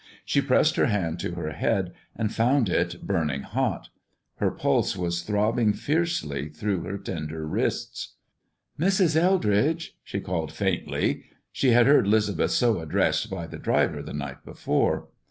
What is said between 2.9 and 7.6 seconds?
burning hot. Her pulse was throbbing fiercely through her slender